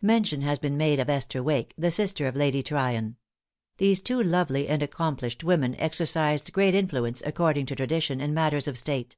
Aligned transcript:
|Mention 0.00 0.42
has 0.42 0.60
been 0.60 0.76
made 0.76 1.00
of 1.00 1.10
Esther 1.10 1.42
Wake, 1.42 1.74
the 1.76 1.90
sister 1.90 2.28
of 2.28 2.36
Lady 2.36 2.62
Tryon. 2.62 3.16
These 3.78 3.98
two 3.98 4.22
lovely 4.22 4.68
and 4.68 4.80
accomplished 4.80 5.42
women 5.42 5.74
exercised 5.76 6.52
great 6.52 6.76
influence, 6.76 7.20
according 7.26 7.66
to 7.66 7.74
tradition, 7.74 8.20
in 8.20 8.32
matters 8.32 8.68
of 8.68 8.78
state. 8.78 9.16